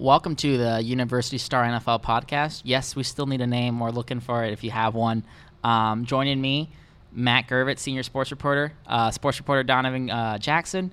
[0.00, 2.62] Welcome to the University Star NFL podcast.
[2.64, 3.78] Yes, we still need a name.
[3.78, 5.24] We're looking for it if you have one.
[5.62, 6.70] Um, joining me,
[7.12, 10.90] Matt Gervit, senior sports reporter, uh, sports reporter Donovan uh, Jackson.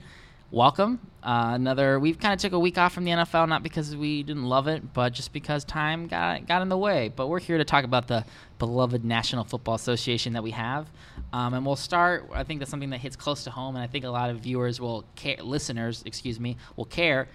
[0.52, 1.00] Welcome.
[1.24, 2.02] Uh, another.
[2.02, 4.68] We've kind of took a week off from the NFL, not because we didn't love
[4.68, 7.10] it, but just because time got got in the way.
[7.16, 8.26] But we're here to talk about the
[8.60, 10.86] beloved National Football Association that we have,
[11.32, 12.30] um, and we'll start.
[12.34, 14.40] I think that's something that hits close to home, and I think a lot of
[14.40, 17.30] viewers will care, listeners, excuse me, will care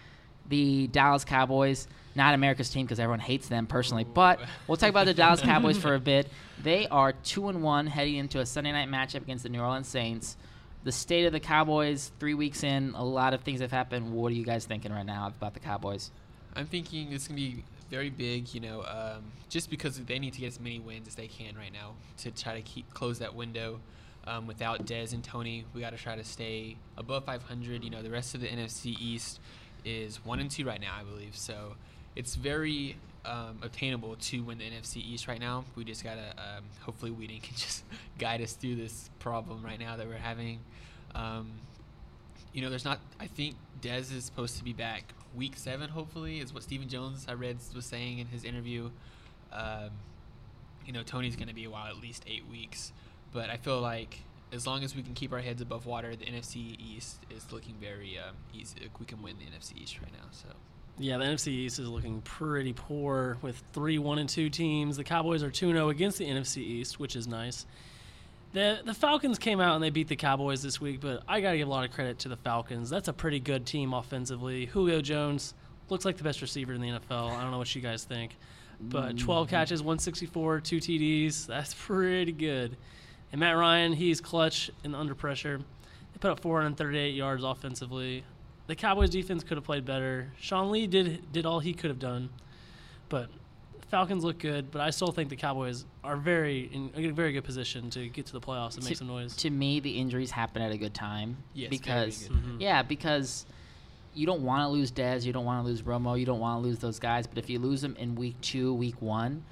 [0.49, 5.07] the Dallas Cowboys, not America's team because everyone hates them personally, but we'll talk about
[5.07, 6.29] the Dallas Cowboys for a bit.
[6.63, 9.89] They are two and one heading into a Sunday night matchup against the New Orleans
[9.89, 10.37] Saints.
[10.85, 14.13] The state of the Cowboys, three weeks in, a lot of things have happened.
[14.13, 16.11] What are you guys thinking right now about the Cowboys?
[16.55, 20.41] I'm thinking it's gonna be very big, you know, um, just because they need to
[20.41, 23.35] get as many wins as they can right now to try to keep close that
[23.35, 23.81] window.
[24.25, 27.83] Um, without Dez and Tony, we got to try to stay above 500.
[27.83, 29.41] You know, the rest of the NFC East
[29.85, 31.37] is one and two right now, I believe.
[31.37, 31.75] So
[32.17, 35.65] it's very um, obtainable to win the NFC East right now.
[35.77, 37.85] We just gotta um, hopefully Weeden can just
[38.19, 40.61] guide us through this problem right now that we're having.
[41.15, 41.51] Um,
[42.53, 43.01] you know, there's not.
[43.19, 45.89] I think Dez is supposed to be back week seven.
[45.89, 48.91] Hopefully, is what Stephen Jones I read was saying in his interview.
[49.53, 49.91] Um,
[50.87, 52.93] you know, Tony's to be a while, at least eight weeks.
[53.33, 54.19] But I feel like
[54.53, 57.75] as long as we can keep our heads above water, the NFC East is looking
[57.81, 58.77] very um, easy.
[58.99, 60.29] We can win the NFC East right now.
[60.31, 60.49] So.
[60.99, 64.97] Yeah, the NFC East is looking pretty poor with three one and two teams.
[64.97, 67.67] The Cowboys are 2-0 against the NFC East, which is nice.
[68.53, 71.53] The the Falcons came out and they beat the Cowboys this week, but I got
[71.53, 72.91] to give a lot of credit to the Falcons.
[72.91, 74.67] That's a pretty good team offensively.
[74.67, 75.55] Julio Jones
[75.89, 77.31] looks like the best receiver in the NFL.
[77.31, 78.37] I don't know what you guys think.
[78.81, 81.47] But 12 catches, 164, 2 TDs.
[81.47, 82.77] That's pretty good.
[83.33, 85.59] And Matt Ryan, he's clutch and under pressure.
[85.59, 88.25] They put up 438 yards offensively.
[88.67, 90.33] The Cowboys defense could have played better.
[90.39, 92.29] Sean Lee did did all he could have done,
[93.09, 93.29] but
[93.89, 94.71] Falcons look good.
[94.71, 98.27] But I still think the Cowboys are very in a very good position to get
[98.27, 99.35] to the playoffs and to, make some noise.
[99.37, 102.61] To me, the injuries happen at a good time yes, because Mhm.
[102.61, 103.47] yeah, because
[104.15, 106.63] you don't want to lose Dez, you don't want to lose Romo, you don't want
[106.63, 107.27] to lose those guys.
[107.27, 109.43] But if you lose them in week two, week one,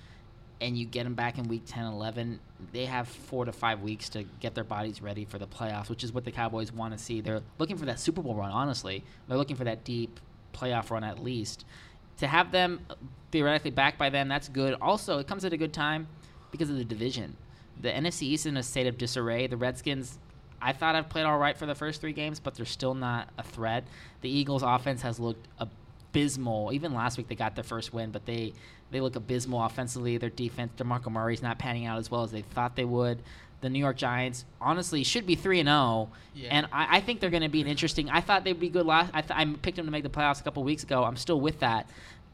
[0.61, 2.39] and you get them back in week 10, 11,
[2.73, 6.05] they have four to five weeks to get their bodies ready for the playoffs, which
[6.05, 7.21] is what the Cowboys want to see.
[7.21, 9.03] They're looking for that Super Bowl run, honestly.
[9.27, 10.21] They're looking for that deep
[10.53, 11.65] playoff run at least.
[12.19, 12.95] To have them uh,
[13.33, 14.77] theoretically back by then, that's good.
[14.81, 16.07] Also, it comes at a good time
[16.51, 17.37] because of the division.
[17.81, 19.47] The NFC East is in a state of disarray.
[19.47, 20.19] The Redskins,
[20.61, 23.31] I thought have played all right for the first three games, but they're still not
[23.39, 23.85] a threat.
[24.21, 25.49] The Eagles' offense has looked
[26.11, 26.73] abysmal.
[26.73, 28.53] Even last week, they got their first win, but they
[28.91, 30.17] they look abysmal offensively.
[30.19, 33.23] Their defense, DeMarco Murray's not panning out as well as they thought they would.
[33.61, 36.09] The New York Giants, honestly, should be three and zero,
[36.49, 38.09] and I, I think they're going to be an interesting.
[38.09, 39.11] I thought they'd be good last.
[39.13, 41.05] I, th- I picked them to make the playoffs a couple weeks ago.
[41.05, 41.89] I'm still with that,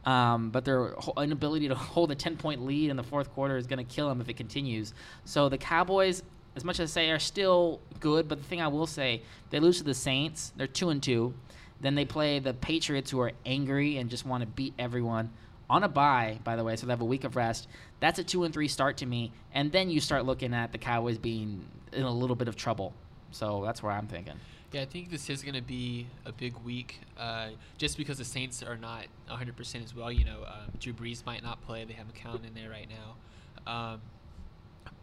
[0.04, 3.66] um, but their inability to hold a ten point lead in the fourth quarter is
[3.66, 4.94] going to kill them if it continues.
[5.24, 6.22] So the Cowboys,
[6.54, 8.28] as much as I say, are still good.
[8.28, 10.52] But the thing I will say, they lose to the Saints.
[10.56, 11.34] They're two and two.
[11.80, 15.30] Then they play the Patriots, who are angry and just want to beat everyone
[15.68, 16.38] on a bye.
[16.44, 17.68] By the way, so they have a week of rest.
[18.00, 19.32] That's a two and three start to me.
[19.52, 22.94] And then you start looking at the Cowboys being in a little bit of trouble.
[23.30, 24.34] So that's where I'm thinking.
[24.72, 28.24] Yeah, I think this is going to be a big week, uh, just because the
[28.24, 30.10] Saints are not 100% as well.
[30.10, 33.72] You know, um, Drew Brees might not play; they have McCown in there right now.
[33.72, 34.00] Um,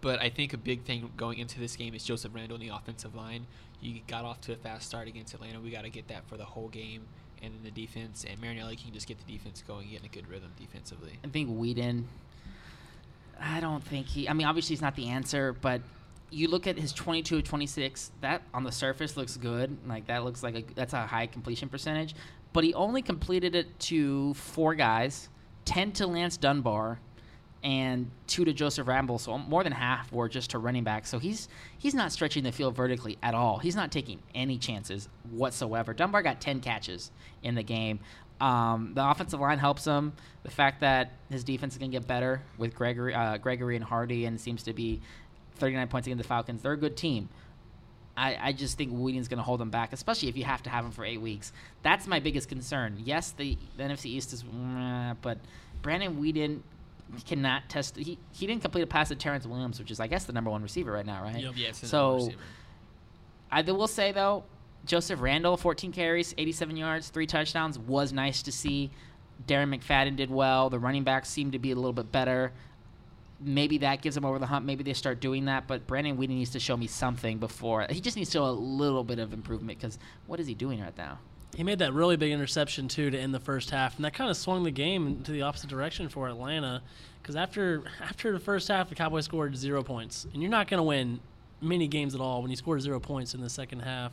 [0.01, 2.75] but I think a big thing going into this game is Joseph Randle in the
[2.75, 3.47] offensive line.
[3.83, 5.59] You got off to a fast start against Atlanta.
[5.59, 7.03] We got to get that for the whole game,
[7.41, 8.25] and then the defense.
[8.27, 11.19] And Marinelli can just get the defense going, get in a good rhythm defensively.
[11.23, 12.05] I think Weeden.
[13.39, 14.29] I don't think he.
[14.29, 15.81] I mean, obviously he's not the answer, but
[16.29, 18.11] you look at his 22 of 26.
[18.21, 19.77] That on the surface looks good.
[19.85, 22.15] Like that looks like a that's a high completion percentage.
[22.53, 25.29] But he only completed it to four guys,
[25.65, 26.99] 10 to Lance Dunbar,
[27.63, 29.17] and two to Joseph Randle.
[29.17, 31.05] So more than half were just to running back.
[31.05, 33.59] So he's he's not stretching the field vertically at all.
[33.59, 35.93] He's not taking any chances whatsoever.
[35.93, 37.11] Dunbar got 10 catches
[37.41, 37.99] in the game.
[38.41, 40.13] Um, the offensive line helps him.
[40.43, 43.85] The fact that his defense is going to get better with Gregory, uh, Gregory and
[43.85, 44.99] Hardy, and seems to be
[45.55, 46.61] 39 points against the Falcons.
[46.61, 47.29] They're a good team.
[48.17, 50.69] I, I just think Weeden's going to hold them back, especially if you have to
[50.69, 51.51] have him for eight weeks.
[51.81, 52.97] That's my biggest concern.
[53.03, 54.43] Yes, the, the NFC East is,
[55.21, 55.39] but
[55.81, 56.61] Brandon Weeden
[57.21, 57.95] cannot test.
[57.97, 60.49] He, he didn't complete a pass to Terrence Williams, which is, I guess, the number
[60.49, 61.39] one receiver right now, right?
[61.41, 61.53] Yep.
[61.55, 62.29] Yeah, So-
[63.51, 64.43] I will say though,
[64.85, 68.89] Joseph Randle, 14 carries, 87 yards, three touchdowns, was nice to see.
[69.47, 70.69] Darren McFadden did well.
[70.69, 72.51] The running backs seemed to be a little bit better.
[73.39, 74.65] Maybe that gives them over the hump.
[74.65, 75.67] Maybe they start doing that.
[75.67, 77.85] But Brandon Weeden needs to show me something before.
[77.89, 80.81] He just needs to show a little bit of improvement because what is he doing
[80.81, 81.19] right now?
[81.55, 84.29] He made that really big interception too to end the first half, and that kind
[84.29, 86.81] of swung the game into the opposite direction for Atlanta.
[87.21, 90.79] Because after after the first half, the Cowboys scored zero points, and you're not going
[90.79, 91.19] to win
[91.61, 94.11] many games at all when you score zero points in the second half.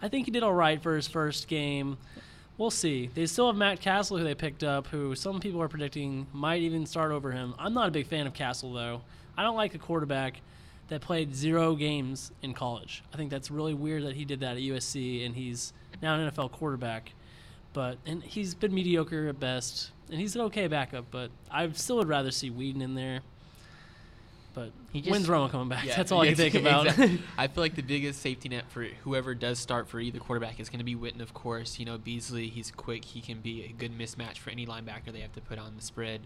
[0.00, 1.96] I think he did all right for his first game.
[2.58, 3.10] We'll see.
[3.14, 6.62] They still have Matt Cassel, who they picked up, who some people are predicting might
[6.62, 7.54] even start over him.
[7.58, 9.02] I'm not a big fan of Cassel, though.
[9.36, 10.40] I don't like a quarterback
[10.88, 13.02] that played zero games in college.
[13.12, 16.30] I think that's really weird that he did that at USC, and he's now an
[16.30, 17.12] NFL quarterback.
[17.72, 21.06] But and he's been mediocre at best, and he's an okay backup.
[21.10, 23.20] But I still would rather see Weeden in there.
[24.54, 25.84] But He just- when's Romo coming back?
[25.84, 26.86] Yeah, That's all I can think about.
[26.86, 27.20] exactly.
[27.38, 30.70] I feel like the biggest safety net for whoever does start for either quarterback is
[30.70, 31.78] going to be Witten, of course.
[31.78, 33.04] You know, Beasley, he's quick.
[33.04, 35.82] He can be a good mismatch for any linebacker they have to put on the
[35.82, 36.22] spread.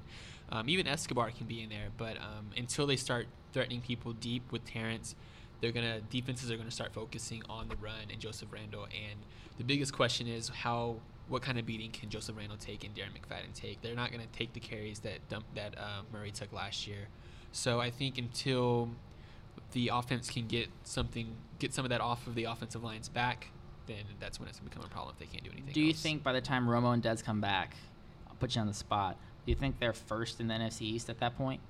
[0.53, 4.53] Um, even Escobar can be in there, but um, until they start threatening people deep
[4.53, 5.17] with Terrence,
[5.61, 8.85] they're gonna defenses are gonna start focusing on the run and Joseph Randle.
[8.85, 9.21] And
[9.59, 10.97] the biggest question is how
[11.29, 13.81] what kind of beating can Joseph Randle take and Darren McFadden take?
[13.83, 17.09] They're not gonna take the carries that dump, that uh, Murray took last year.
[17.53, 18.91] So I think until
[19.73, 23.49] the offense can get something, get some of that off of the offensive lines back,
[23.87, 25.73] then that's when it's gonna become a problem if they can't do anything.
[25.73, 26.03] Do you else.
[26.03, 27.77] think by the time Romo and Dez come back,
[28.29, 29.17] I'll put you on the spot.
[29.45, 31.61] Do you think they're first in the NFC East at that point?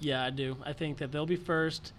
[0.00, 0.56] Yeah, I do.
[0.64, 1.92] I think that they'll be first,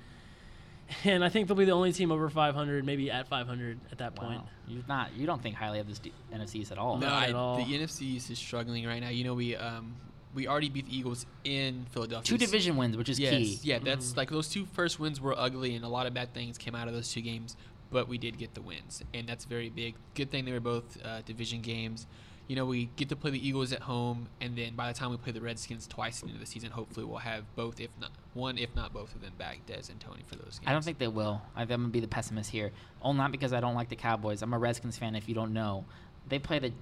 [1.05, 4.15] and I think they'll be the only team over 500, maybe at 500 at that
[4.15, 4.39] point.
[4.39, 4.47] Wow.
[4.67, 5.13] You're not.
[5.15, 6.97] You don't think highly of this D- NFC at all.
[6.97, 7.57] No, Not I, at all.
[7.57, 9.09] the NFC East is struggling right now.
[9.09, 9.95] You know, we um
[10.33, 12.25] we already beat the Eagles in Philadelphia.
[12.25, 13.59] Two division wins, which is yes, key.
[13.63, 14.17] Yeah, that's Mhm.
[14.17, 16.87] like those two first wins were ugly, and a lot of bad things came out
[16.87, 17.57] of those two games.
[17.91, 19.95] But we did get the wins, and that's very big.
[20.15, 22.07] Good thing they were both uh, division games.
[22.51, 25.09] You know, we get to play the Eagles at home, and then by the time
[25.09, 28.57] we play the Redskins twice into the season, hopefully we'll have both, if not one,
[28.57, 30.67] if not both of them back, Dez and Tony for those games.
[30.67, 31.41] I don't think they will.
[31.55, 32.71] I, I'm gonna be the pessimist here.
[33.01, 34.41] Oh, not because I don't like the Cowboys.
[34.41, 35.15] I'm a Redskins fan.
[35.15, 35.85] If you don't know,
[36.27, 36.73] they play the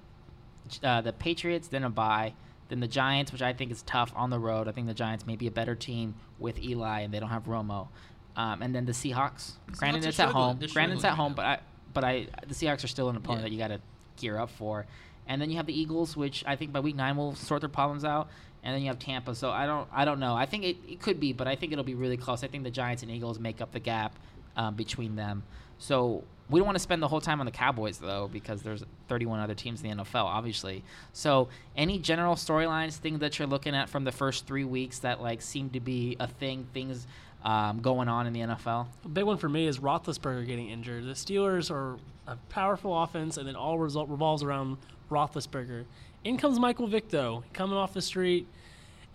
[0.82, 2.34] uh, the Patriots, then a bye,
[2.68, 4.66] then the Giants, which I think is tough on the road.
[4.66, 7.44] I think the Giants may be a better team with Eli, and they don't have
[7.44, 7.86] Romo.
[8.34, 9.52] Um, and then the Seahawks.
[9.68, 10.58] The Granted, Seahawks it's at home.
[10.72, 11.60] Granted, it's at home, right but I
[11.94, 13.48] but I the Seahawks are still an opponent Yeah.
[13.50, 13.80] that you got to
[14.16, 14.84] gear up for.
[15.26, 17.68] And then you have the Eagles, which I think by week nine will sort their
[17.68, 18.28] problems out.
[18.62, 19.34] And then you have Tampa.
[19.34, 20.34] So I don't I don't know.
[20.34, 22.44] I think it, it could be, but I think it'll be really close.
[22.44, 24.14] I think the Giants and Eagles make up the gap
[24.56, 25.42] um, between them.
[25.78, 28.84] So we don't want to spend the whole time on the Cowboys though, because there's
[29.08, 30.82] 31 other teams in the NFL, obviously.
[31.12, 35.22] So any general storylines, things that you're looking at from the first three weeks that
[35.22, 37.06] like seem to be a thing, things
[37.44, 38.86] um, going on in the NFL?
[39.04, 41.04] A big one for me is Roethlisberger getting injured.
[41.04, 41.96] The Steelers are
[42.30, 44.78] a powerful offense, and it all result revolves around
[45.10, 45.84] Roethlisberger.
[46.24, 48.46] In comes Michael Vick, though, coming off the street,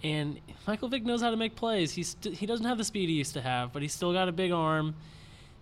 [0.04, 1.92] and Michael Vick knows how to make plays.
[1.94, 4.28] He's st- he doesn't have the speed he used to have, but he's still got
[4.28, 4.96] a big arm.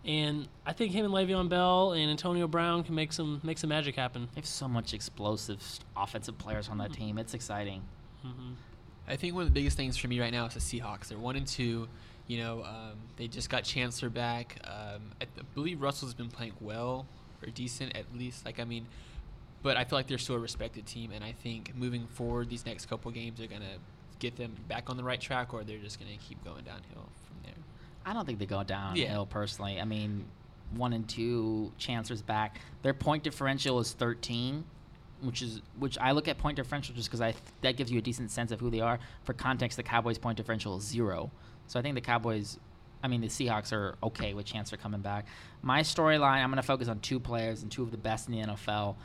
[0.05, 3.69] And I think him and Le'Veon Bell and Antonio Brown can make some make some
[3.69, 4.27] magic happen.
[4.33, 5.61] They have so much explosive
[5.95, 7.17] offensive players on that team.
[7.17, 7.81] It's exciting.
[8.21, 8.53] hmm
[9.07, 11.07] I think one of the biggest things for me right now is the Seahawks.
[11.09, 11.87] They're one and two.
[12.27, 14.57] You know, um, they just got Chancellor back.
[14.63, 17.05] Um, I, th- believe Russell's been playing well
[17.43, 18.45] or decent at least.
[18.45, 18.85] Like I mean,
[19.61, 22.65] but I feel like they're still a respected team, and I think moving forward, these
[22.65, 23.77] next couple games are gonna
[24.19, 27.37] get them back on the right track, or they're just gonna keep going downhill from
[27.43, 27.53] there.
[28.05, 29.23] I don't think they go downhill Yeah.
[29.29, 29.79] personally.
[29.79, 30.25] I mean,
[30.75, 32.59] one and two, Chancellor's back.
[32.81, 34.63] Their point differential is 13,
[35.21, 37.99] which is which I look at point differential just because I th- that gives you
[37.99, 38.99] a decent sense of who they are.
[39.23, 41.31] For context, the Cowboys' point differential is zero,
[41.67, 42.57] so I think the Cowboys.
[43.03, 45.25] I mean, the Seahawks are okay with Chancellor coming back.
[45.61, 48.33] My storyline, I'm going to focus on two players and two of the best in
[48.33, 48.95] the NFL.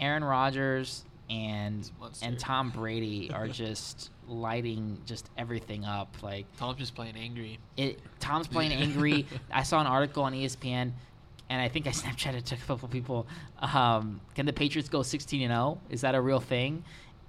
[0.00, 2.26] Aaron Rodgers and He's a monster.
[2.26, 6.16] and Tom Brady are just lighting just everything up.
[6.22, 7.58] Like Tom's just playing angry.
[7.76, 9.26] it Tom's playing angry.
[9.52, 10.90] I saw an article on ESPN,
[11.48, 13.26] and I think I Snapchatted to a couple people.
[13.60, 15.80] Um, can the Patriots go 16 and 0?
[15.90, 16.82] Is that a real thing?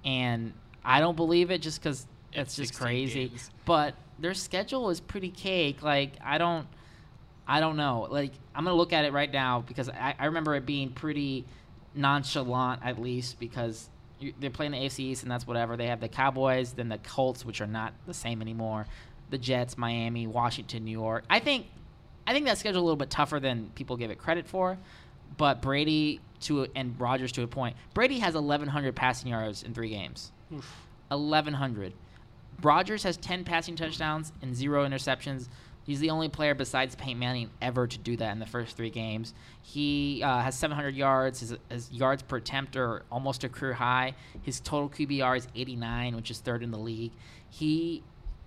[0.04, 0.52] And
[0.84, 3.28] I don't believe it, just because it's just crazy.
[3.28, 3.50] games.
[3.64, 5.82] But their schedule is pretty cake.
[5.82, 6.66] Like I don't,
[7.46, 8.06] I don't know.
[8.10, 11.44] Like I'm gonna look at it right now because I, I remember it being pretty
[11.94, 15.76] nonchalant at least because you, they're playing the AFC East and that's whatever.
[15.76, 18.86] They have the Cowboys, then the Colts, which are not the same anymore.
[19.30, 21.24] The Jets, Miami, Washington, New York.
[21.28, 21.66] I think,
[22.26, 24.78] I think that schedule a little bit tougher than people give it credit for.
[25.36, 27.76] But Brady to and Rodgers to a point.
[27.94, 30.30] Brady has 1,100 passing yards in three games.
[31.08, 31.92] 1,100.
[32.62, 35.48] Rodgers has 10 passing touchdowns and zero interceptions.
[35.84, 38.90] He's the only player besides Peyton Manning ever to do that in the first three
[38.90, 39.34] games.
[39.62, 41.40] He uh, has 700 yards.
[41.40, 44.14] His, his yards per attempt are almost a career high.
[44.42, 47.12] His total QBR is 89, which is third in the league.
[47.50, 48.04] He,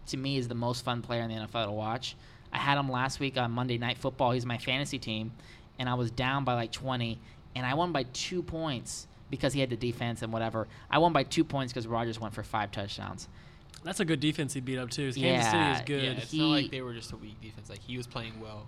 [0.08, 2.16] to me, is the most fun player in the NFL to watch.
[2.54, 4.32] I had him last week on Monday Night Football.
[4.32, 5.34] He's my fantasy team,
[5.78, 7.20] and I was down by like 20.
[7.54, 10.68] and I won by two points because he had the defense and whatever.
[10.90, 13.28] I won by two points because Rodgers went for five touchdowns.
[13.86, 15.14] That's a good defense he beat up too.
[15.14, 16.18] Kansas Yeah, City is Yeah, good.
[16.18, 17.70] it's He- not like they were just a weak defense.
[17.70, 18.68] Like he was playing well.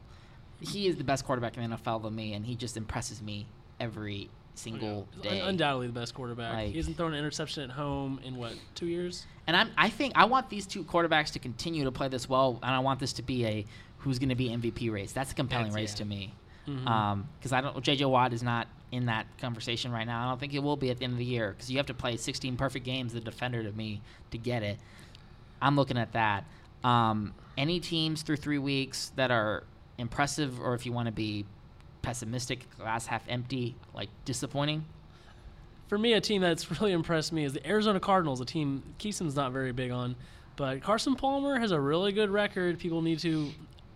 [0.61, 3.45] He is the best quarterback in the NFL than me, and he just impresses me
[3.79, 5.39] every single oh, He's day.
[5.41, 6.53] undoubtedly the best quarterback.
[6.53, 9.25] Like- he hasn't thrown an interception at home in what two years?
[9.47, 12.59] And I'm, I think I want these two quarterbacks to continue to play this well,
[12.63, 13.65] and I want this to be a
[13.99, 15.11] who's going to be MVP race.
[15.11, 15.97] That's a compelling That's- race yeah.
[15.97, 16.33] to me.
[16.67, 16.87] Mm-hmm.
[16.87, 20.25] Um, because I don't, JJ Watt is not in that conversation right now.
[20.25, 21.85] I don't think it will be at the end of the year because you have
[21.87, 24.77] to play 16 perfect games, the defender to me, to get it.
[25.61, 26.45] I'm looking at that.
[26.83, 29.63] Um, any teams through three weeks that are
[29.97, 31.45] impressive, or if you want to be
[32.01, 34.85] pessimistic, glass half empty, like disappointing.
[35.87, 39.35] For me, a team that's really impressed me is the Arizona Cardinals, a team Keeson's
[39.35, 40.15] not very big on.
[40.55, 42.79] But Carson Palmer has a really good record.
[42.79, 43.51] People need to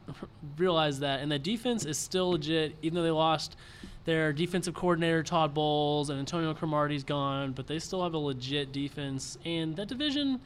[0.57, 1.19] realize that.
[1.19, 3.57] And the defense is still legit, even though they lost
[4.05, 7.51] their defensive coordinator, Todd Bowles, and Antonio Cromartie's gone.
[7.51, 9.39] But they still have a legit defense.
[9.43, 10.39] And that division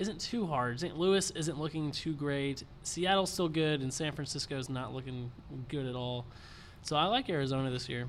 [0.00, 0.80] isn't too hard.
[0.80, 0.96] St.
[0.96, 2.64] Louis isn't looking too great.
[2.82, 5.30] Seattle's still good, and San Francisco's not looking
[5.68, 6.24] good at all.
[6.82, 8.08] So I like Arizona this year.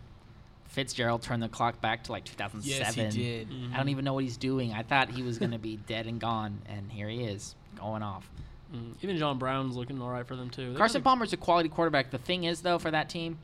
[0.66, 3.04] Fitzgerald turned the clock back to like 2007.
[3.04, 3.50] Yes, he did.
[3.50, 3.74] Mm-hmm.
[3.74, 4.72] I don't even know what he's doing.
[4.72, 8.04] I thought he was going to be dead and gone, and here he is going
[8.04, 8.30] off.
[8.74, 10.72] Mm, Even John Brown's looking all right for them too.
[10.72, 12.10] They Carson got Palmer's a quality quarterback.
[12.10, 13.38] The thing is, though, for that team,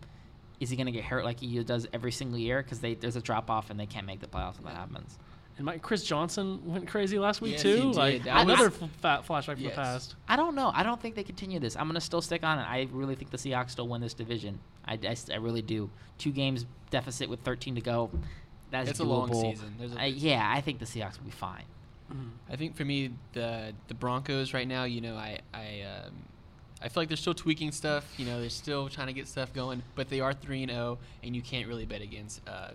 [0.62, 2.64] is he going to get hurt like he does every single year?
[2.64, 5.18] Because there's a drop off and they can't make the playoffs when that happens.
[5.58, 7.76] A, and Mike Chris Johnson went crazy last week Yes, too.
[7.76, 7.96] he did.
[7.96, 9.76] Like That another was- f- fat flashback from Yes.
[9.76, 10.16] the past.
[10.28, 10.72] I don't know.
[10.74, 11.76] I don't think they continue this.
[11.76, 12.64] I'm going to still stick on it.
[12.64, 14.60] I really think the Seahawks still win this division.
[14.86, 14.98] I
[15.32, 15.90] I really do.
[16.18, 18.10] Two games deficit with 13 to go.
[18.72, 19.76] That's It's a long season.
[19.80, 21.64] There's a- I- yeah, I think the Seahawks will be fine.
[22.50, 26.14] I think for me, the the Broncos right now, you know, I I um,
[26.82, 28.06] I feel like they're still tweaking stuff.
[28.18, 31.00] You know, they're still trying to get stuff going, but they are three and zero,
[31.22, 32.70] and you can't really bet against uh,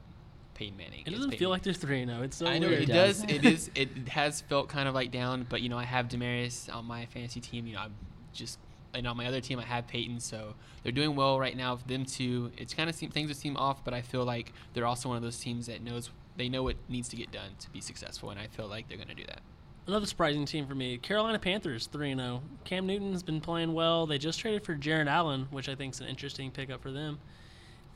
[0.62, 1.00] Peyton Manning.
[1.06, 1.50] It doesn't Peyton feel Manning.
[1.50, 2.22] like there's three zero.
[2.22, 2.82] It's so I know weird.
[2.82, 3.22] it It does.
[3.22, 3.30] does.
[3.36, 3.70] It is.
[3.74, 7.06] It has felt kind of like down, but you know, I have Demaryius on my
[7.06, 7.66] fantasy team.
[7.66, 7.94] You know, I'm
[8.32, 8.58] just
[8.94, 11.76] and on my other team I have Peyton, so they're doing well right now.
[11.76, 14.52] For them two, it's kind of seem, things that seem off, but I feel like
[14.74, 17.50] they're also one of those teams that knows they know what needs to get done
[17.60, 19.40] to be successful, and I feel like they're going to do that.
[19.86, 22.42] Another surprising team for me, Carolina Panthers, 3 0.
[22.64, 24.06] Cam Newton's been playing well.
[24.06, 27.18] They just traded for Jared Allen, which I think is an interesting pickup for them.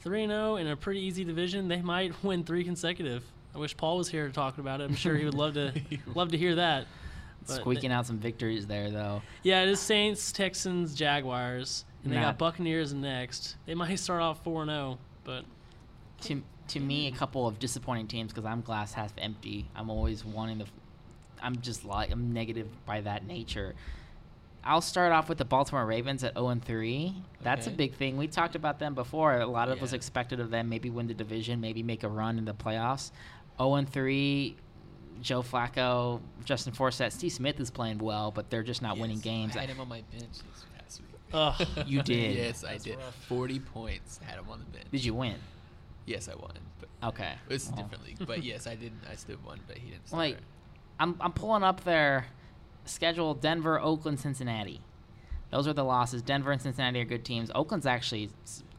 [0.06, 1.66] 3 0 in a pretty easy division.
[1.66, 3.24] They might win three consecutive.
[3.54, 4.84] I wish Paul was here to talk about it.
[4.84, 5.72] I'm sure he would love to
[6.14, 6.86] love to hear that.
[7.46, 9.22] But Squeaking out some victories there, though.
[9.42, 13.56] Yeah, it is Saints, Texans, Jaguars, and they Not- got Buccaneers next.
[13.66, 15.44] They might start off 4 0, but
[16.22, 19.66] to to me a couple of disappointing teams because I'm glass half empty.
[19.74, 20.66] I'm always wanting to.
[21.42, 23.74] I'm just like I'm negative by that nature.
[24.66, 27.14] I'll start off with the Baltimore Ravens at 0 and 3.
[27.42, 28.16] That's a big thing.
[28.16, 29.38] We talked about them before.
[29.38, 29.96] A lot of us Yeah.
[29.96, 33.12] expected of them maybe win the division, maybe make a run in the playoffs.
[33.58, 34.56] 0 and 3.
[35.22, 39.56] Joe Flacco, Justin Forsett, Steve Smith is playing well, but they're just not winning games.
[39.56, 41.10] I had him on my bench this past week.
[41.32, 41.86] Ugh.
[41.88, 42.36] You did.
[42.36, 42.96] yes, I That's did.
[42.98, 43.14] rough.
[43.26, 44.18] Forty points.
[44.22, 44.88] Had him on the bench.
[44.92, 45.36] Did you win?
[46.04, 46.52] Yes, I won.
[46.80, 47.32] But Okay.
[47.48, 47.82] it's a Well.
[47.84, 48.26] different league.
[48.26, 48.92] But yes, I did.
[49.10, 50.12] I still won, but he didn't.
[50.12, 50.44] Like, Start.
[51.00, 52.26] I'm I'm pulling up their
[52.86, 54.80] schedule: Denver, Oakland, Cincinnati.
[55.50, 56.22] Those are the losses.
[56.22, 57.50] Denver and Cincinnati are good teams.
[57.54, 58.30] Oakland's actually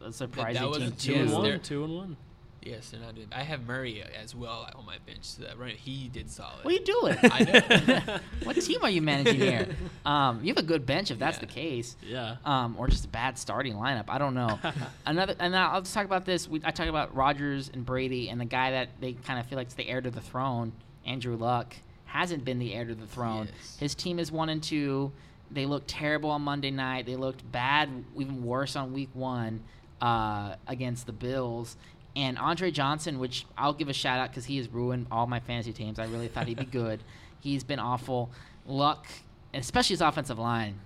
[0.04, 1.20] a surprising was team a two too.
[1.22, 1.44] and one.
[1.44, 2.18] they're- Two and one.
[2.62, 3.28] yes, they're not doing.
[3.32, 5.20] I have Murray as well on my bench.
[5.24, 6.64] So that run, he did solid.
[6.66, 7.18] What are you doing?
[7.24, 8.18] I know.
[8.44, 9.68] what team are you managing here?
[10.06, 11.42] Um, you have a good bench if that's Yeah.
[11.42, 11.96] the case.
[12.02, 12.36] Yeah.
[12.46, 14.06] Um, or just a bad starting lineup.
[14.08, 14.58] I don't know.
[15.06, 16.48] Another, and I'll just talk about this.
[16.48, 19.58] We, I talk about Rodgers and Brady, and the guy that they kind of feel
[19.58, 20.72] like is the heir to the throne,
[21.06, 21.76] Andrew Luck,
[22.18, 23.48] hasn't been the heir to the throne.
[23.56, 23.78] Yes.
[23.80, 25.12] His team is one and two.
[25.52, 27.06] They looked terrible on Monday night.
[27.06, 29.62] They looked bad, even worse on Week One
[30.02, 31.78] uh, against the Bills.
[32.16, 35.40] And Andre Johnson, which I'll give a shout out because he has ruined all my
[35.40, 36.00] fantasy teams.
[36.00, 37.02] I really thought he'd be good.
[37.40, 38.32] He's been awful.
[38.66, 39.06] Luck,
[39.54, 40.80] especially his offensive line.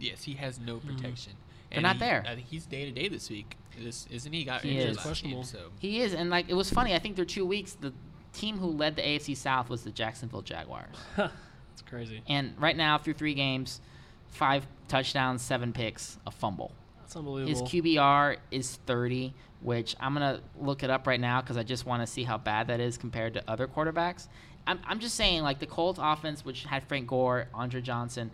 [0.00, 1.32] Yes, he has no protection.
[1.72, 2.24] They're not he- there.
[2.26, 3.56] I think he's day to day this week.
[3.78, 4.96] This isn't he got He injured is.
[4.96, 5.42] last Questionable.
[5.42, 6.94] game, so He is, and like it was funny.
[6.94, 7.74] I think they're two weeks.
[7.74, 7.92] The
[8.36, 10.94] team who led the AFC South was the Jacksonville Jaguars.
[11.16, 12.22] That's crazy.
[12.28, 13.80] And right now, through three games,
[14.28, 16.72] five touchdowns, seven picks, a fumble.
[17.00, 17.60] That's unbelievable.
[17.60, 17.62] His.
[17.62, 22.02] QBR is 30, which I'm gonna look it up right now because I just want
[22.02, 24.28] to see how bad that is compared to other quarterbacks.
[24.66, 28.30] I'm, I'm just saying, like the Colts offense, which had Frank Gore, Andre Johnson,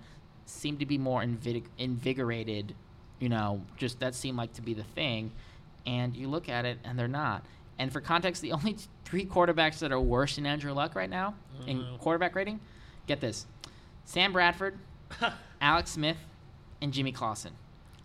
[0.46, 2.74] seemed to be more invig- invigorated.
[3.20, 5.30] You know, just that seemed like to be the thing.
[5.86, 7.44] And you look at it, and they're not.
[7.78, 11.34] And for context, the only three quarterbacks that are worse than Andrew Luck right now
[11.66, 11.96] in Oh.
[11.98, 12.60] quarterback rating,
[13.06, 13.46] get this:
[14.04, 14.78] Sam Bradford,
[15.60, 16.18] Alex Smith,
[16.80, 17.52] and Jimmy Clausen.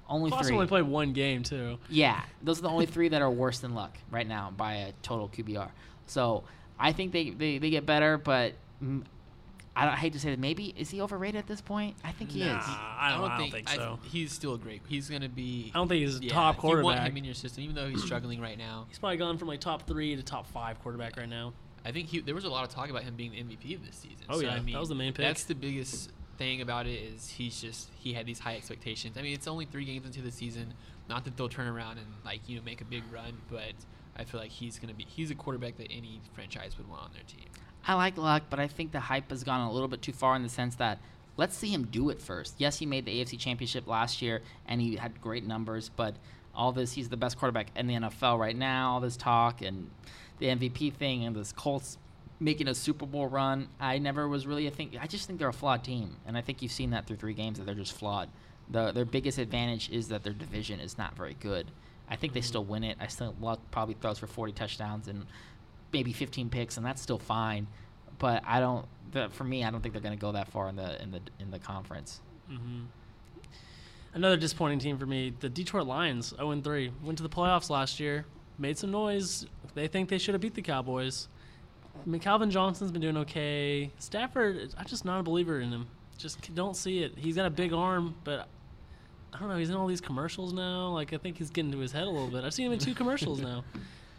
[0.09, 0.55] Only Foster three.
[0.55, 1.77] only played one game too.
[1.89, 4.91] Yeah, those are the only three that are worse than Luck right now by a
[5.03, 5.69] total QBR.
[6.05, 6.45] So
[6.79, 9.03] I think they, they, they get better, but mm,
[9.77, 10.39] I, don't, I hate to say that.
[10.39, 11.95] Maybe is he overrated at this point?
[12.03, 12.65] I think he Nah, is.
[12.67, 13.99] I don't, I don't think, I so.
[14.03, 14.81] he's still a great.
[14.87, 15.71] He's gonna be.
[15.73, 17.09] I don't think he's a yeah, top You want quarterback.
[17.11, 18.85] him in your system, even though he's struggling right now.
[18.89, 21.53] He's probably gone from like top three to top five quarterback right now.
[21.85, 23.85] I think he, there was a lot of talk about him being the MVP of
[23.85, 24.25] this season.
[24.29, 25.23] Oh, so, yeah, I that was the main pick.
[25.25, 29.17] That's the biggest thing about it is he's just he had these high expectations.
[29.17, 30.73] I mean, it's only three games into the season.
[31.09, 33.73] Not that they'll turn around and like you know make a big run, but
[34.17, 37.11] I feel like he's gonna be he's a quarterback that any franchise would want on
[37.13, 37.45] their team.
[37.85, 40.35] I like Luck, but I think the hype has gone a little bit too far
[40.35, 40.99] in the sense that
[41.37, 42.55] let's see him do it first.
[42.57, 46.15] Yes, he made the AFC Championship last year and he had great numbers, but
[46.53, 48.93] all this he's the best quarterback in the NFL right now.
[48.93, 49.89] All this talk and
[50.39, 51.97] the MVP thing and this Colts
[52.39, 53.67] making a Super Bowl run.
[53.79, 54.97] I never was really a thing.
[55.01, 57.33] I just think they're a flawed team, and I think you've seen that through three
[57.33, 58.29] games that they're just flawed.
[58.69, 61.71] The, their biggest advantage is that their division is not very good.
[62.09, 62.47] I think they mm-hmm.
[62.47, 62.97] still win it.
[62.99, 65.25] I still Luck probably throws for 40 touchdowns and
[65.93, 67.67] maybe 15 picks, and that's still fine.
[68.19, 68.85] But I don't.
[69.11, 71.11] The, for me, I don't think they're going to go that far in the in
[71.11, 72.21] the in the conference.
[72.49, 72.83] hmm
[74.13, 76.91] Another disappointing team for me, the Detroit Lions, 0 3.
[77.03, 78.25] Went to the playoffs last year,
[78.57, 79.45] made some noise.
[79.75, 81.27] They think they should have beat the Cowboys.
[81.95, 83.91] I mean, Calvin Johnson's been doing okay.
[83.99, 85.87] Stafford, I'm just not a believer in him.
[86.17, 87.13] Just don't see it.
[87.15, 88.47] He's got a big arm, but
[89.33, 89.57] I don't know.
[89.57, 90.89] He's in all these commercials now.
[90.89, 92.43] Like I think he's getting to his head a little bit.
[92.43, 93.63] I've seen him in two commercials now.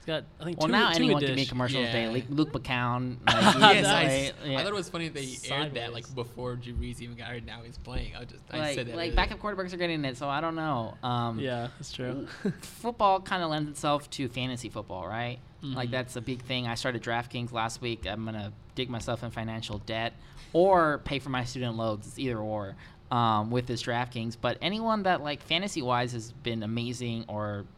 [0.09, 1.49] He's got I think Well, two, now two anyone a can be a dish.
[1.51, 2.05] commercial today.
[2.05, 2.11] Yeah.
[2.13, 3.17] Like Luke McCown.
[3.27, 4.59] Like, Yes, I, yeah.
[4.59, 7.27] I thought it was funny that they aired that like before Drew Brees even got
[7.27, 7.45] hired.
[7.45, 8.17] Now he's playing.
[8.17, 8.97] I just I like, said that.
[8.97, 9.17] like earlier.
[9.17, 10.95] backup quarterbacks are getting it, so I don't know.
[11.03, 12.27] Um, Yeah, that's true.
[12.63, 15.39] football kind of lends itself to fantasy football, right?
[15.63, 15.93] Like Mhm.
[15.93, 16.67] that's a big thing.
[16.67, 18.07] I started DraftKings last week.
[18.07, 20.15] I'm gonna dig myself in financial debt
[20.53, 22.07] or pay for my student loans.
[22.07, 22.77] It's either or
[23.11, 24.37] um, with this DraftKings.
[24.41, 27.78] But anyone that like fantasy wise has been amazing or s-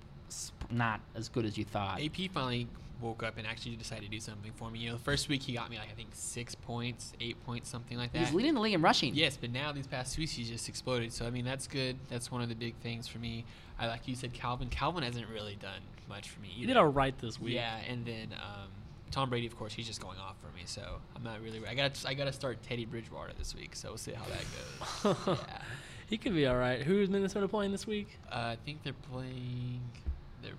[0.70, 2.00] not as good as you thought.
[2.02, 2.66] AP finally
[3.00, 4.78] woke up and actually decided to do something for me.
[4.80, 7.68] You know, the first week he got me like I think six points, eight points,
[7.68, 8.18] something like that.
[8.18, 9.14] He's leading the league in rushing.
[9.14, 11.12] Yes, but now these past two weeks he's just exploded.
[11.12, 11.96] So I mean that's good.
[12.08, 13.44] That's one of the big things for me.
[13.78, 14.68] I like you said, Calvin.
[14.68, 16.48] Calvin hasn't really done much for me.
[16.48, 16.74] He Either.
[16.74, 17.54] did all right this week.
[17.54, 18.68] Yeah, and then um,
[19.10, 20.62] Tom Brady, of course, he's just going off for me.
[20.66, 20.82] So
[21.16, 21.60] I'm not really.
[21.66, 22.02] I got.
[22.06, 23.74] I got to start Teddy Bridgewater this week.
[23.74, 25.38] So we'll see how that goes.
[25.48, 25.58] yeah.
[26.10, 26.82] He could be all right.
[26.82, 28.18] Who's Minnesota playing this week?
[28.32, 29.80] Uh, I think they're playing.
[30.42, 30.52] They're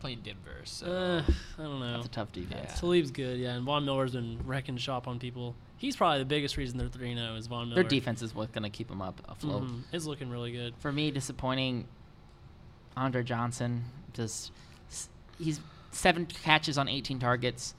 [0.00, 0.60] playing Denver.
[0.64, 1.22] So Uh,
[1.58, 1.92] I don't know.
[1.94, 2.70] That's a tough defense.
[2.70, 2.74] Yeah.
[2.80, 5.54] Talib's good, yeah, and Von Miller's been wrecking shop on people.
[5.76, 7.82] He's probably the biggest reason they're 3 0 is Von Miller.
[7.82, 9.64] Their defense is what's gonna keep them up afloat.
[9.64, 9.82] Mhm.
[9.92, 10.74] It's looking really good.
[10.78, 11.86] For me, disappointing.
[12.96, 14.52] Andre Johnson just
[15.38, 15.60] he's
[15.90, 17.74] seven catches on 18 targets.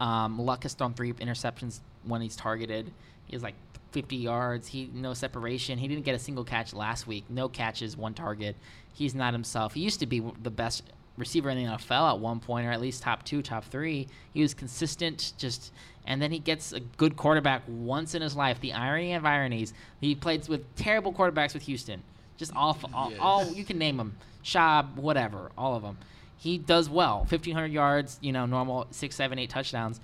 [0.00, 2.90] Um, Luck has thrown three interceptions when he's targeted.
[3.26, 3.54] He has like
[3.92, 4.68] 50 yards.
[4.68, 5.78] He no separation.
[5.78, 7.24] He didn't get a single catch last week.
[7.28, 8.56] No catches, one target.
[8.94, 9.74] He's not himself.
[9.74, 10.84] He used to be the best
[11.18, 14.08] receiver in the NFL at one point, or at least top two, top three.
[14.32, 15.72] He was consistent, just
[16.06, 18.60] and then he gets a good quarterback once in his life.
[18.60, 19.72] The irony of ironies.
[20.00, 22.02] He played with terrible quarterbacks with Houston.
[22.36, 22.90] Just awful.
[22.94, 23.18] All, Yeah.
[23.18, 24.16] all you can name them.
[24.44, 25.98] Schaub, whatever, all of them.
[26.36, 27.20] He does well.
[27.30, 30.00] 1,500 yards, you know, normal six, seven, eight touchdowns.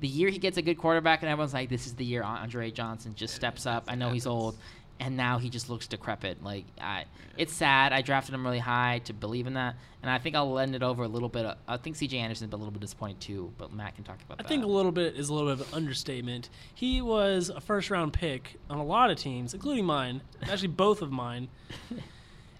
[0.00, 2.70] The year he gets a good quarterback, and everyone's like, "This is the year Andre
[2.72, 4.56] Johnson just steps up." I know he's old,
[5.00, 6.42] and now he just looks decrepit.
[6.42, 7.04] Like, I,
[7.36, 7.92] it's sad.
[7.92, 10.82] I drafted him really high to believe in that, and I think I'll lend it
[10.82, 11.46] over a little bit.
[11.66, 12.18] I think C.J.
[12.18, 14.46] Anderson's been a little bit disappointed too, but Matt can talk about I that.
[14.46, 16.50] I think a little bit is a little bit of an understatement.
[16.74, 21.02] He was a first round pick on a lot of teams, including mine, actually both
[21.02, 21.48] of mine.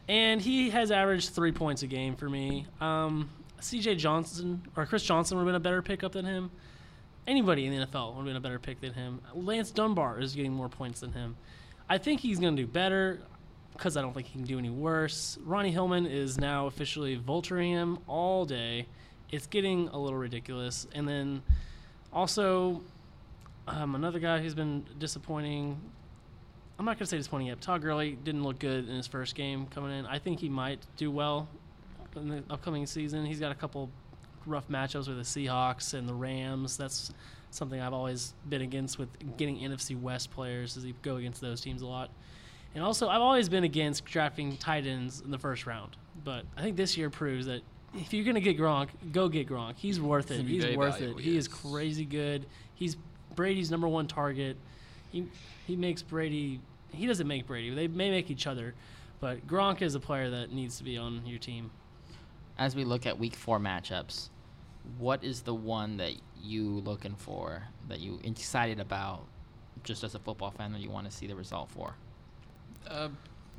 [0.09, 2.67] And he has averaged three points a game for me.
[2.81, 6.51] Um, CJ Johnson or Chris Johnson would have been a better pickup than him.
[7.27, 9.23] Anybody in the NFL would have been a better pick than him.
[9.35, 11.37] Lance Dunbar is getting more points than him.
[11.89, 13.21] I think he's going to do better
[13.75, 15.37] because I don't think he can do any worse.
[15.45, 18.87] Ronnie Hillman is now officially vulturing him all day.
[19.31, 20.87] It's getting a little ridiculous.
[20.95, 21.43] And then
[22.13, 22.83] also,
[23.67, 25.81] um, another guy who's been disappointing.
[26.79, 27.61] I'm not going to say disappointing yet.
[27.61, 30.07] Todd Gurley didn't look good in his first game coming in.
[30.07, 31.49] I think he might do well
[32.17, 33.25] in the upcoming season.
[33.25, 33.91] He's got a couple
[34.47, 36.77] rough matchups with the Seahawks and the Rams.
[36.77, 37.13] That's
[37.55, 41.61] something I've always been against with getting NFC West players, is you go against those
[41.61, 42.11] teams a lot.
[42.75, 45.97] And also, I've always been against drafting tight ends in the first round.
[46.25, 47.63] But I think this year proves that
[47.95, 49.77] if you're going to get Gronk, go get Gronk.
[49.77, 50.39] He's worth it.
[50.39, 51.23] gonna He's worth valuable, it.
[51.23, 52.47] He is crazy good.
[52.75, 52.97] He's
[53.37, 54.57] Brady's number one target.
[55.11, 55.27] He
[55.67, 56.61] he makes Brady.
[56.93, 57.71] He doesn't make Brady.
[57.71, 58.75] They may make each other,
[59.21, 61.71] but Gronk is a player that needs to be on your team.
[62.59, 64.31] As we look at Week Four matchups,
[64.99, 69.25] what is the one that you looking for that you excited about,
[69.83, 71.95] just as a football fan that you want to see the result for?
[72.89, 73.09] Uh,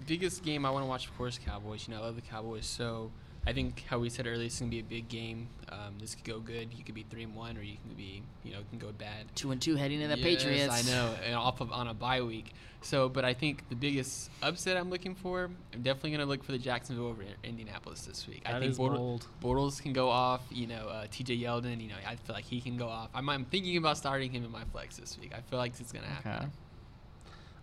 [0.07, 1.87] biggest game I want to watch, of course, Cowboys.
[1.87, 2.65] You know, I love the Cowboys.
[2.65, 3.11] So
[3.47, 5.47] I think how we said earlier, it's gonna be a big game.
[5.69, 6.73] Um, this could go good.
[6.73, 8.91] You could be three and one, or you can be, you know, it can go
[8.91, 9.25] bad.
[9.35, 10.73] Two and two heading to the Yes, Patriots.
[10.73, 12.53] I know, and off of on a bye week.
[12.81, 16.51] So, but I think the biggest upset I'm looking for, I'm definitely gonna look for
[16.51, 18.43] the Jacksonville over Indianapolis this week.
[18.45, 19.27] I think is Bortles, bold.
[19.43, 20.41] Bortles can go off.
[20.51, 21.37] You know, uh, T.J.
[21.37, 21.81] Yeldon.
[21.81, 23.09] You know, I feel like he can go off.
[23.13, 25.33] I'm, I'm thinking about starting him in my flex this week.
[25.35, 26.31] I feel like it's gonna happen.
[26.31, 26.45] Okay.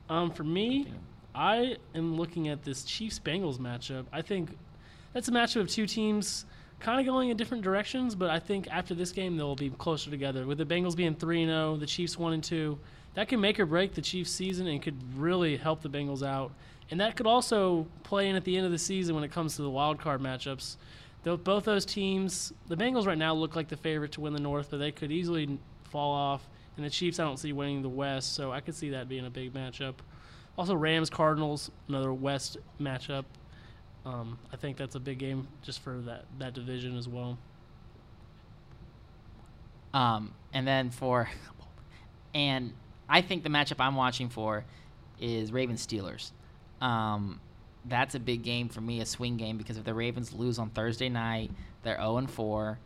[0.09, 0.93] Um, for me,
[1.35, 4.05] I am looking at this Chiefs Bengals matchup.
[4.13, 4.57] I think
[5.13, 6.47] that's a matchup of two teams
[6.83, 10.11] kind of going in different directions, but I think after this game they'll be closer
[10.11, 10.47] together.
[10.47, 12.79] With the Bengals being 3 0, the Chiefs 1 and 2,
[13.15, 16.53] that can make or break the Chiefs season and could really help the Bengals out.
[16.91, 19.57] And that could also play in at the end of the season when it comes
[19.57, 20.77] to the wild card matchups.
[21.23, 24.41] Though both those teams, the Bengals right now look like the favorite to win the
[24.41, 26.49] North, but they could easily fall off.
[26.77, 29.27] And the Chiefs, I don't see winning the West, so I could see that being
[29.27, 29.95] a big matchup.
[30.59, 33.25] Also, Rams Cardinals, another West matchup.
[34.05, 37.39] Um, I think that's a big game just for that that division as well.
[39.95, 41.29] Um, and then for,
[42.35, 42.73] and
[43.09, 44.65] I think the matchup I'm watching for
[45.21, 46.31] is Ravens Steelers.
[46.81, 47.41] Um,
[47.85, 50.71] that's a big game for me, a swing game, because if the Ravens lose on
[50.71, 51.51] Thursday night,
[51.83, 52.79] they're 0 and 4,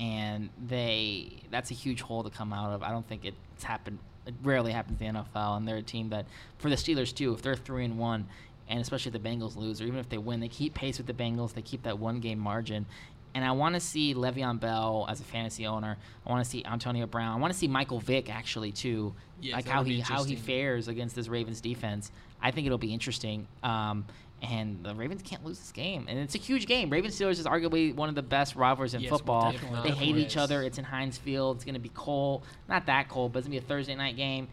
[0.00, 2.82] and they that's a huge hole to come out of.
[2.82, 3.98] I don't think it's happened.
[4.26, 6.26] It rarely happens in the NFL, and they're a team that
[6.58, 7.32] for the Steelers too.
[7.32, 8.26] If they're three and one,
[8.68, 11.06] and especially if the Bengals lose, or even if they win, they keep pace with
[11.06, 11.54] the Bengals.
[11.54, 12.86] They keep that one game margin.
[13.34, 15.96] And I want to see Le'Veon Bell as a fantasy owner.
[16.26, 17.36] I want to see Antonio Brown.
[17.36, 20.88] I want to see Michael Vick actually too, Yes, like how he how he fares
[20.88, 22.10] against this Ravens defense.
[22.40, 23.46] I think it'll be interesting.
[23.62, 24.06] Um,
[24.40, 26.90] and the Ravens can't lose this game, and it's a huge game.
[26.90, 29.52] Ravens Steelers is arguably one of the best rivalries in Yes, football.
[29.82, 30.62] They hate each other.
[30.62, 31.56] It's in Heinz Field.
[31.56, 32.44] It's going to be cold.
[32.68, 34.48] Not that cold, but it's going to be a Thursday night game.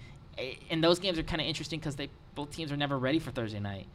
[0.70, 3.32] And those games are kind of interesting because they both teams are never ready for
[3.32, 3.88] Thursday night.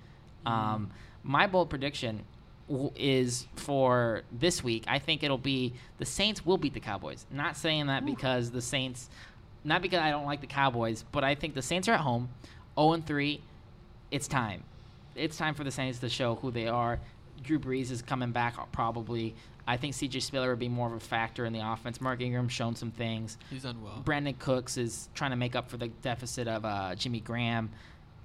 [0.46, 0.90] Um,
[1.22, 2.24] my bold prediction
[2.68, 4.84] w- is for this week.
[4.88, 7.26] I think it'll be the Saints will beat the Cowboys.
[7.30, 9.08] Not saying that because the Saints,
[9.64, 12.30] not because I don't like the Cowboys, but I think the Saints are at home,
[12.78, 13.40] 0 and 3.
[14.10, 14.64] It's time.
[15.14, 16.98] It's time for the Saints to show who they are.
[17.42, 19.34] Drew Brees is coming back uh, probably.
[19.66, 22.00] I think CJ Spiller would be more of a factor in the offense.
[22.00, 23.38] Mark Ingram's shown some things.
[23.50, 24.02] He's done well.
[24.04, 27.70] Brandin Cooks is trying to make up for the deficit of uh, Jimmy Graham.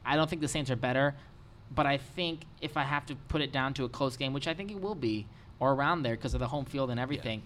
[0.05, 1.13] I don't think the Saints are better,
[1.73, 4.47] but I think if I have to put it down to a close game, which
[4.47, 5.25] I think it will be,
[5.59, 7.41] or around there because of the home field and everything,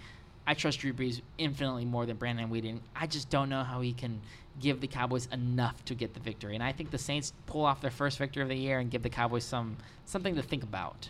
[0.47, 2.79] I trust Drew Brees infinitely more than Brandon Weeden.
[2.95, 4.19] I just don't know how he can
[4.59, 7.81] give the Cowboys enough to get the victory, and I think the Saints pull off
[7.81, 11.07] their first victory of the year and give the Cowboys some something to think about.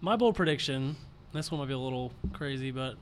[0.00, 0.96] My bold prediction,
[1.32, 2.96] this one might be a little crazy, but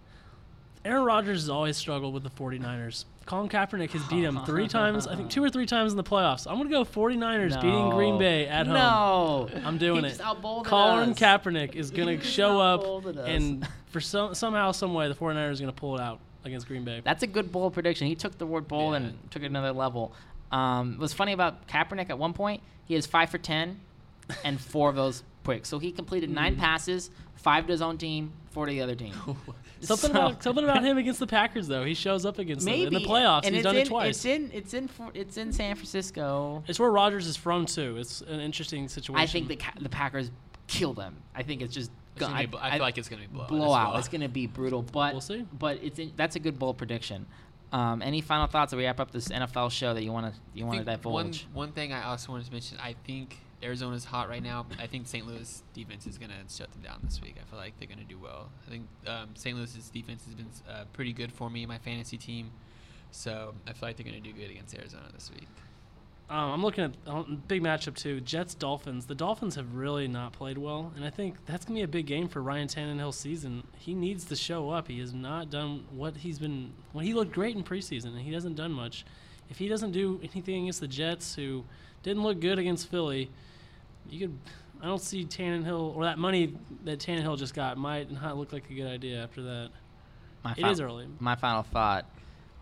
[0.84, 3.04] Aaron Rodgers has always struggled with the 49ers.
[3.30, 6.02] Colin Kaepernick has beat him three times, I think two or three times in the
[6.02, 6.48] playoffs.
[6.50, 8.74] I'm going to go 49ers beating Green Bay at home.
[8.74, 10.18] No, I'm doing He it.
[10.18, 11.18] Colin us.
[11.18, 15.62] Kaepernick is going to show up, and for some somehow, some way, the 49ers are
[15.62, 17.02] going to pull it out against Green Bay.
[17.04, 18.08] That's a good bold prediction.
[18.08, 18.96] He took the word bold Yeah.
[19.06, 20.12] and took it another level.
[20.50, 23.78] Um, what's funny about Kaepernick at one point, he has five for ten,
[24.42, 25.66] and four of those quick.
[25.66, 26.60] So he completed nine Hmm.
[26.60, 29.12] passes, five to his own team, four to the other team.
[29.80, 31.84] Something So- about something about him against the Packers though.
[31.84, 33.42] He shows up against maybe them in the playoffs.
[33.44, 34.16] and He's done in, it twice.
[34.16, 36.62] It's in it's in it's in San Francisco.
[36.68, 37.96] It's where Rodgers is from too.
[37.98, 39.22] It's an interesting situation.
[39.22, 40.30] I think the the Packers
[40.66, 41.16] kill them.
[41.34, 41.90] I think it's just.
[42.16, 43.48] It's gonna be a bl- I, feel like it's gonna be blowout.
[43.48, 43.90] blowout.
[43.92, 43.98] well.
[43.98, 45.46] It's going to be brutal, but We'll see.
[45.58, 47.24] But it's in, that's a good bold prediction.
[47.72, 50.40] Um, any final thoughts as we wrap up this NFL show that you want to
[50.52, 53.38] you I want to think one, one thing I also wanted to mention, I think
[53.62, 54.66] Arizona's hot right now.
[54.78, 55.26] I think St.
[55.26, 57.36] Louis defense is going to shut them down this week.
[57.40, 58.50] I feel like they're going to do well.
[58.66, 59.56] I think um, St.
[59.56, 62.50] Louis's defense has been uh, pretty good for me my fantasy team.
[63.10, 65.48] So I feel like they're going to do good against Arizona this week.
[66.30, 68.20] Um, I'm looking at a big matchup too.
[68.20, 69.06] Jets Dolphins.
[69.06, 72.06] The Dolphins have really not played well, and I think that's gonna be a big
[72.06, 73.64] game for Ryan Tannehill's season.
[73.76, 74.86] He needs to show up.
[74.86, 76.72] He has not done what he's been.
[76.92, 79.04] Well, he looked great in preseason, and he hasn't done much.
[79.48, 81.64] If he doesn't do anything against the Jets, who
[82.04, 83.28] didn't look good against Philly,
[84.12, 84.38] you could.
[84.82, 88.70] I don't see Tannehill or that money that Tannehill just got might not look like
[88.70, 89.70] a good idea after that.
[90.42, 91.06] My It fin- is early.
[91.18, 92.06] My final thought,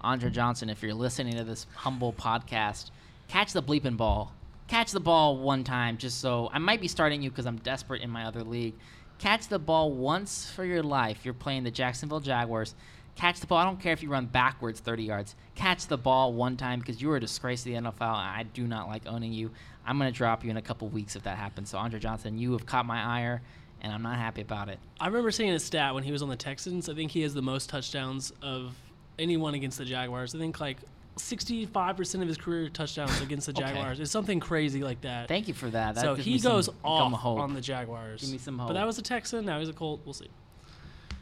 [0.00, 2.90] Andre Johnson, if you're listening to this humble podcast,
[3.28, 4.32] catch the bleeping ball.
[4.66, 8.02] Catch the ball one time, just so I might be starting you because I'm desperate
[8.02, 8.74] in my other league.
[9.18, 11.24] Catch the ball once for your life.
[11.24, 12.74] You're playing the Jacksonville Jaguars.
[13.14, 13.58] Catch the ball.
[13.58, 15.34] I don't care if you run backwards 30 yards.
[15.56, 18.00] Catch the ball one time because you are a disgrace to the NFL.
[18.00, 19.50] And I do not like owning you.
[19.88, 21.70] I'm going to drop you in a couple weeks if that happens.
[21.70, 23.40] So, Andre Johnson, you have caught my ire,
[23.80, 24.78] and I'm not happy about it.
[25.00, 26.88] I remember seeing a stat when he was on the Texans.
[26.90, 28.74] I think he has the most touchdowns of
[29.18, 30.34] anyone against the Jaguars.
[30.34, 30.76] I think like
[31.16, 33.62] 65% of his career touchdowns against the Okay.
[33.72, 33.98] Jaguars.
[33.98, 35.26] It's something crazy like that.
[35.26, 35.94] Thank you for that.
[35.94, 38.20] that so he goes off on the Jaguars.
[38.20, 38.68] Give me some hope.
[38.68, 39.46] But that was a Texan.
[39.46, 40.02] Now he's a Colt.
[40.04, 40.28] We'll see.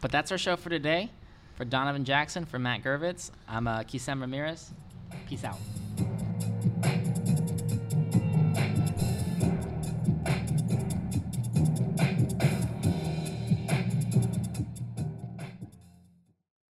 [0.01, 1.11] But that's our show for today.
[1.55, 4.73] For Donovan Jackson, for Matt Gervitz, I'm uh, Kisem Ramirez.
[5.27, 5.57] Peace out.